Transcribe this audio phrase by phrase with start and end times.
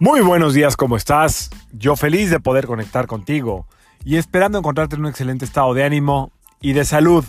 [0.00, 1.50] Muy buenos días, ¿cómo estás?
[1.72, 3.68] Yo feliz de poder conectar contigo
[4.04, 7.24] y esperando encontrarte en un excelente estado de ánimo y de salud.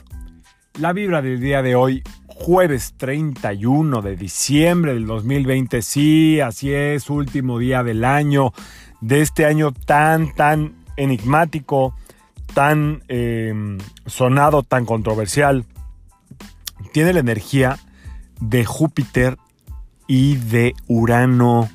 [0.80, 7.12] La vibra del día de hoy, jueves 31 de diciembre del 2020, sí, así es,
[7.12, 8.52] último día del año,
[9.00, 11.96] de este año tan, tan enigmático,
[12.56, 15.66] tan eh, sonado, tan controversial.
[16.94, 17.78] Tiene la energía
[18.42, 19.38] de Júpiter
[20.08, 21.70] y de Urano.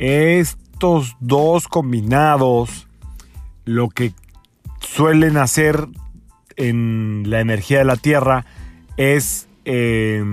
[0.00, 2.88] Estos dos combinados,
[3.66, 4.14] lo que
[4.80, 5.88] suelen hacer
[6.56, 8.46] en la energía de la Tierra
[8.96, 10.24] es eh,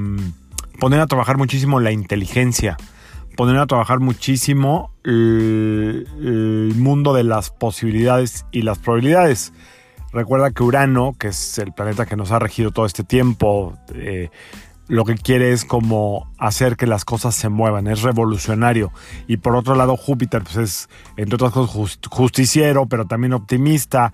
[0.80, 2.77] poner a trabajar muchísimo la inteligencia,
[3.35, 9.52] poner a trabajar muchísimo el, el, mundo de las posibilidades y las probabilidades.
[10.13, 14.30] Recuerda que Urano, que es el planeta que nos ha regido todo este tiempo, eh,
[14.87, 18.91] lo que quiere es como hacer que las cosas se muevan, es revolucionario.
[19.27, 24.13] Y por otro lado, Júpiter, pues es, entre otras cosas, justiciero, pero también optimista.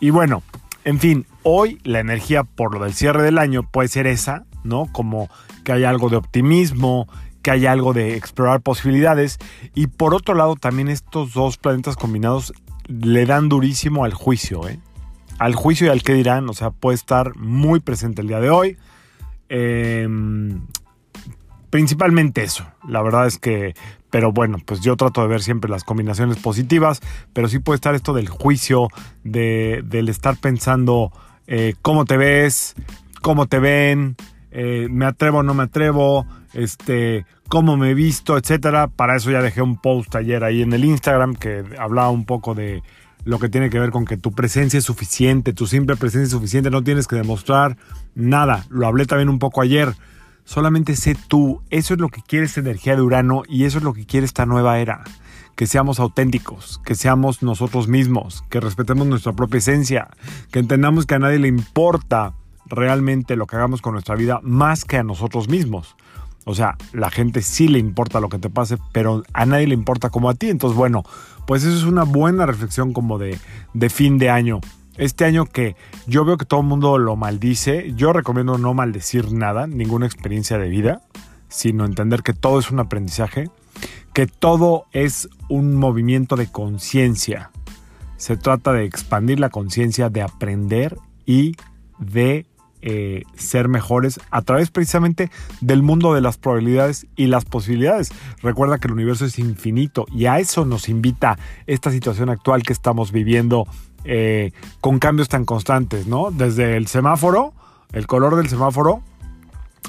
[0.00, 0.42] Y bueno,
[0.84, 4.86] en fin, hoy la energía por lo del cierre del año puede ser esa, ¿no?
[4.92, 5.28] Como
[5.64, 7.08] que hay algo de optimismo,
[7.42, 9.38] que hay algo de explorar posibilidades.
[9.74, 12.52] Y por otro lado, también estos dos planetas combinados
[12.88, 14.80] le dan durísimo al juicio, ¿eh?
[15.38, 18.50] Al juicio y al que dirán, o sea, puede estar muy presente el día de
[18.50, 18.76] hoy
[19.48, 20.08] eh,
[21.70, 22.66] principalmente eso.
[22.88, 23.74] La verdad es que,
[24.10, 27.00] pero bueno, pues yo trato de ver siempre las combinaciones positivas,
[27.32, 28.88] pero sí puede estar esto del juicio,
[29.24, 31.12] de, del estar pensando
[31.46, 32.74] eh, cómo te ves,
[33.22, 34.16] cómo te ven,
[34.50, 38.88] eh, me atrevo o no me atrevo, este, cómo me he visto, etcétera.
[38.88, 42.54] Para eso ya dejé un post ayer ahí en el Instagram que hablaba un poco
[42.54, 42.82] de
[43.24, 46.30] lo que tiene que ver con que tu presencia es suficiente, tu simple presencia es
[46.30, 47.76] suficiente, no tienes que demostrar
[48.18, 48.66] nada.
[48.68, 49.94] Lo hablé también un poco ayer.
[50.44, 53.84] Solamente sé tú, eso es lo que quiere esta energía de Urano y eso es
[53.84, 55.04] lo que quiere esta nueva era.
[55.56, 60.08] Que seamos auténticos, que seamos nosotros mismos, que respetemos nuestra propia esencia,
[60.50, 62.34] que entendamos que a nadie le importa
[62.66, 65.96] realmente lo que hagamos con nuestra vida más que a nosotros mismos.
[66.44, 69.74] O sea, la gente sí le importa lo que te pase, pero a nadie le
[69.74, 70.48] importa como a ti.
[70.48, 71.02] Entonces, bueno,
[71.46, 73.38] pues eso es una buena reflexión como de,
[73.74, 74.60] de fin de año.
[74.98, 75.76] Este año que
[76.08, 80.58] yo veo que todo el mundo lo maldice, yo recomiendo no maldecir nada, ninguna experiencia
[80.58, 81.02] de vida,
[81.48, 83.48] sino entender que todo es un aprendizaje,
[84.12, 87.52] que todo es un movimiento de conciencia.
[88.16, 91.54] Se trata de expandir la conciencia, de aprender y
[92.00, 92.46] de
[92.80, 95.30] eh, ser mejores a través precisamente
[95.60, 98.10] del mundo de las probabilidades y las posibilidades.
[98.42, 102.72] Recuerda que el universo es infinito y a eso nos invita esta situación actual que
[102.72, 103.66] estamos viviendo
[104.04, 106.30] eh, con cambios tan constantes, ¿no?
[106.30, 107.52] Desde el semáforo,
[107.92, 109.02] el color del semáforo,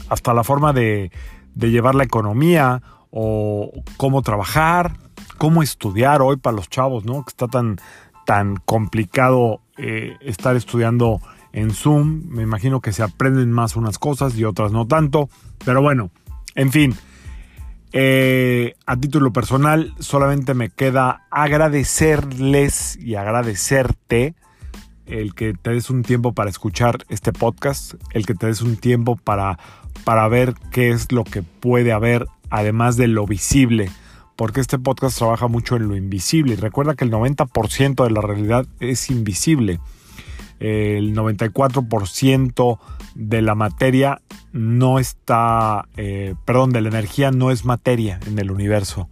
[0.09, 1.11] hasta la forma de,
[1.55, 4.97] llevar la economía o cómo trabajar,
[5.37, 7.23] cómo estudiar hoy para los chavos, ¿no?
[7.23, 7.77] Que está tan,
[8.25, 11.21] tan complicado eh, estar estudiando
[11.53, 12.23] en Zoom.
[12.29, 15.29] Me imagino que se aprenden más unas cosas y otras no tanto.
[15.65, 16.11] Pero bueno,
[16.55, 16.95] en fin.
[17.91, 24.35] Eh, a título personal, solamente me queda agradecerles y agradecerte
[25.07, 28.77] el que te des un tiempo para escuchar este podcast, el que te des un
[28.77, 29.57] tiempo para,
[30.03, 33.89] para ver qué es lo que puede haber además de lo visible,
[34.35, 38.21] porque este podcast trabaja mucho en lo invisible y recuerda que el 90% de la
[38.21, 39.79] realidad es invisible
[40.59, 42.79] el 94%
[43.15, 44.21] de la materia
[44.51, 49.09] no está, eh, perdón, de la energía no es materia en el universo.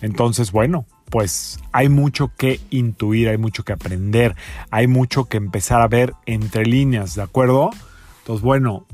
[0.00, 4.36] Entonces, bueno, pues hay mucho que intuir, hay mucho que aprender,
[4.70, 7.70] hay mucho que empezar a ver entre líneas, ¿de acuerdo?
[8.20, 8.86] Entonces, bueno,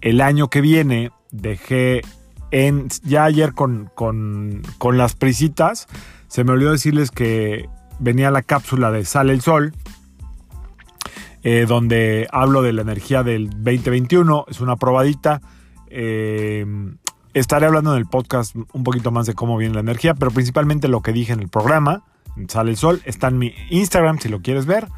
[0.00, 2.02] el año que viene dejé
[2.50, 5.88] en, ya ayer con, con, con las prisitas,
[6.28, 9.72] se me olvidó decirles que venía la cápsula de Sale el Sol,
[11.48, 14.46] eh, donde hablo de la energía del 2021.
[14.48, 15.40] Es una probadita.
[15.88, 16.66] Eh,
[17.34, 20.88] estaré hablando en el podcast un poquito más de cómo viene la energía, pero principalmente
[20.88, 22.02] lo que dije en el programa.
[22.48, 23.00] Sale el sol.
[23.04, 24.88] Está en mi Instagram si lo quieres ver.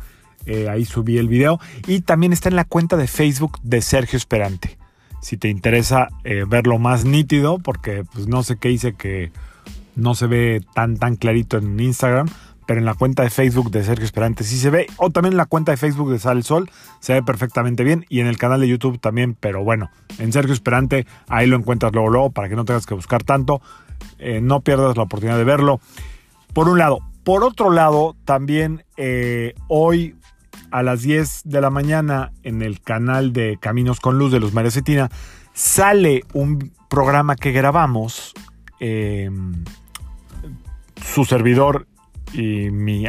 [0.47, 1.61] Eh, ahí subí el video.
[1.87, 4.79] Y también está en la cuenta de Facebook de Sergio Esperante.
[5.21, 6.09] Si te interesa
[6.47, 9.33] verlo más nítido, porque pues, no sé qué hice que
[9.97, 12.29] no se ve tan tan clarito en Instagram
[12.69, 15.39] pero en la cuenta de Facebook de Sergio Esperante sí se ve, o también en
[15.39, 16.71] la cuenta de Facebook de Sal el Sol
[17.01, 20.53] se ve perfectamente bien, y en el canal de YouTube también, pero bueno, en Sergio
[20.53, 23.63] Esperante ahí lo encuentras luego, luego, para que no tengas que buscar tanto,
[24.19, 25.81] eh, no pierdas la oportunidad de verlo.
[26.53, 26.99] Por un lado.
[27.25, 30.17] Por otro lado, también eh, hoy
[30.71, 34.53] a las 10 de la mañana en el canal de Caminos con Luz de los
[34.53, 35.11] María Cetina
[35.55, 38.35] sale un programa que grabamos.
[38.79, 39.31] Eh,
[41.03, 41.87] su servidor
[42.33, 43.05] y mi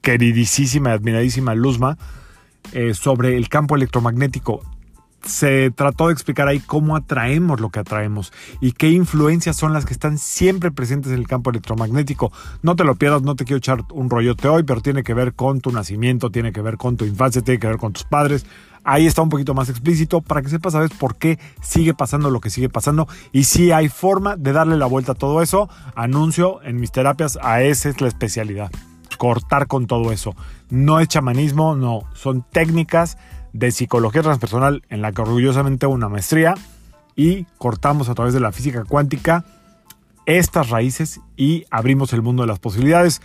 [0.00, 1.96] queridísima admiradísima Luzma
[2.72, 4.62] eh, sobre el campo electromagnético
[5.24, 9.84] se trató de explicar ahí cómo atraemos lo que atraemos y qué influencias son las
[9.84, 12.32] que están siempre presentes en el campo electromagnético.
[12.62, 15.34] No te lo pierdas, no te quiero echar un rollote hoy, pero tiene que ver
[15.34, 18.46] con tu nacimiento, tiene que ver con tu infancia, tiene que ver con tus padres.
[18.84, 22.40] Ahí está un poquito más explícito para que sepas, sabes, por qué sigue pasando lo
[22.40, 25.68] que sigue pasando y si hay forma de darle la vuelta a todo eso.
[25.94, 28.70] Anuncio en mis terapias, a esa es la especialidad.
[29.16, 30.36] Cortar con todo eso.
[30.68, 33.16] No es chamanismo, no, son técnicas
[33.54, 36.54] de psicología transpersonal en la que orgullosamente una maestría
[37.16, 39.44] y cortamos a través de la física cuántica
[40.26, 43.22] estas raíces y abrimos el mundo de las posibilidades.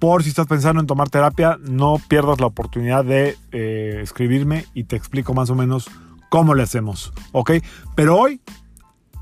[0.00, 4.84] Por si estás pensando en tomar terapia, no pierdas la oportunidad de eh, escribirme y
[4.84, 5.90] te explico más o menos
[6.30, 7.52] cómo le hacemos, ¿ok?
[7.94, 8.40] Pero hoy,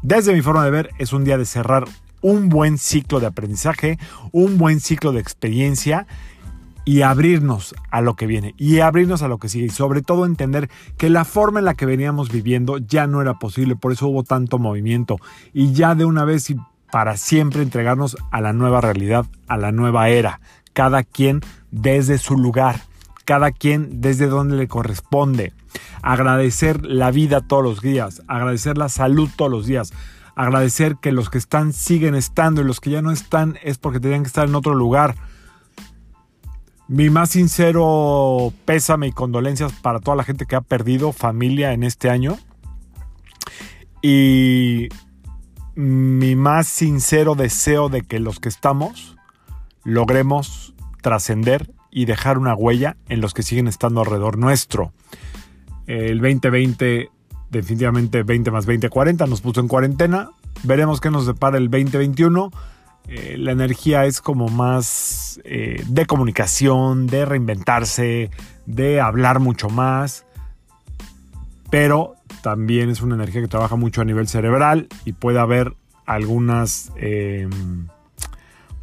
[0.03, 1.85] desde mi forma de ver, es un día de cerrar
[2.21, 3.99] un buen ciclo de aprendizaje,
[4.31, 6.07] un buen ciclo de experiencia
[6.85, 10.25] y abrirnos a lo que viene y abrirnos a lo que sigue y sobre todo
[10.25, 14.09] entender que la forma en la que veníamos viviendo ya no era posible, por eso
[14.09, 15.19] hubo tanto movimiento
[15.53, 16.57] y ya de una vez y
[16.91, 20.41] para siempre entregarnos a la nueva realidad, a la nueva era,
[20.79, 21.41] cada quien
[21.73, 22.83] desde su lugar,
[23.25, 25.53] cada quien desde donde le corresponde,
[26.03, 29.93] agradecer la vida todos los días, agradecer la salud todos los días,
[30.37, 33.99] agradecer que los que están siguen estando y los que ya no están es porque
[33.99, 35.17] tenían que estar en otro lugar
[36.87, 41.83] mi más sincero pésame y condolencias para toda la gente que ha perdido familia en
[41.83, 42.39] este año.
[44.01, 44.91] Y
[45.75, 49.19] mi más sincero deseo de que los que estamos
[49.89, 50.68] logremos
[51.01, 54.93] trascender y dejar una huella en los que siguen estando alrededor nuestro.
[55.87, 57.11] El 2020,
[57.51, 60.31] definitivamente 20 más 20, 40, nos puso en cuarentena.
[60.65, 62.51] Veremos qué nos depara el 2021
[63.09, 68.31] eh, la energía es como más eh, de comunicación, de reinventarse,
[68.67, 70.27] de hablar mucho más,
[71.71, 75.75] pero también es una energía que trabaja mucho a nivel cerebral y puede haber
[76.05, 77.89] algunas em,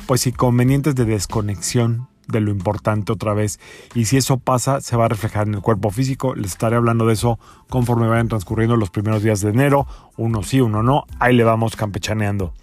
[0.07, 3.59] pues inconvenientes de desconexión de lo importante otra vez.
[3.93, 6.33] Y si eso pasa, se va a reflejar en el cuerpo físico.
[6.35, 9.87] Les estaré hablando de eso conforme vayan transcurriendo los primeros días de enero.
[10.17, 11.05] Uno sí, uno no.
[11.19, 12.53] Ahí le vamos campechaneando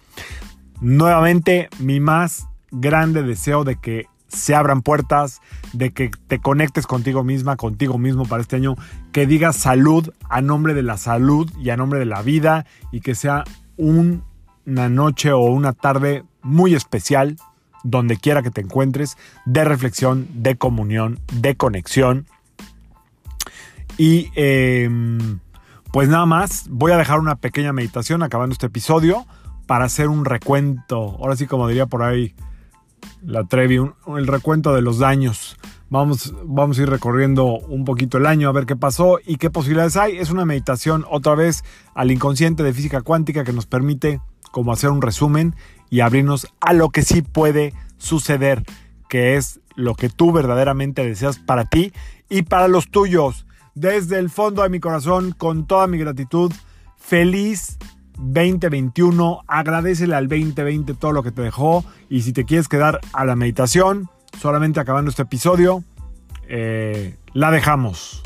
[0.83, 5.41] nuevamente mi más grande deseo de que se abran puertas,
[5.71, 8.75] de que te conectes contigo misma, contigo mismo para este año,
[9.11, 13.01] que digas salud a nombre de la salud y a nombre de la vida y
[13.01, 13.45] que sea
[13.77, 17.37] una noche o una tarde muy especial
[17.83, 22.25] donde quiera que te encuentres, de reflexión, de comunión, de conexión.
[23.97, 25.39] Y em,
[25.91, 29.25] pues nada más, voy a dejar una pequeña meditación acabando este episodio
[29.67, 31.17] para hacer un recuento.
[31.19, 32.33] Ahora sí, como diría por ahí
[33.21, 33.79] la Trevi,
[34.17, 35.57] el recuento de los daños.
[35.89, 39.51] Vamos, vamos a ir recorriendo un poquito el año a ver qué pasó y qué
[39.51, 40.17] posibilidades hay.
[40.17, 41.63] Es una meditación otra vez
[41.93, 44.19] al inconsciente de física cuántica que nos permite
[44.51, 45.55] como hacer un resumen
[45.93, 48.63] y abrirnos a lo que sí puede suceder,
[49.09, 51.93] que es lo que tú verdaderamente deseas para ti
[52.29, 53.45] y para los tuyos.
[53.75, 56.51] Desde el fondo de mi corazón, con toda mi gratitud,
[56.97, 57.77] feliz
[58.17, 59.43] 2021.
[59.45, 61.85] Agradecele al 2020 todo lo que te dejó.
[62.09, 64.09] Y si te quieres quedar a la meditación,
[64.41, 65.83] solamente acabando este episodio,
[66.47, 68.23] eh, la dejamos.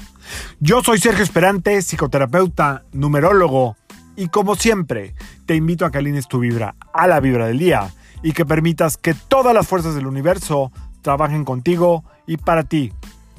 [0.62, 3.76] Yo soy Sergio Esperante, psicoterapeuta, numerólogo.
[4.16, 5.16] Y como siempre,
[5.48, 8.98] te invito a que alines tu vibra a la vibra del día y que permitas
[8.98, 12.94] que todas las fuerzas del universo trabajen contigo y para ti.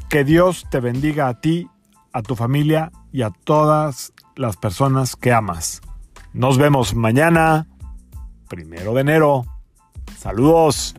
[0.08, 1.68] Que Dios te bendiga a ti,
[2.12, 5.82] a tu familia y a todas las personas que amas.
[6.32, 7.66] Nos vemos mañana,
[8.48, 9.44] primero de enero.
[10.16, 10.97] Saludos.